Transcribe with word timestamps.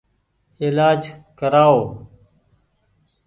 ايلآج 0.61 1.01
ڪرآئو۔ 1.39 1.79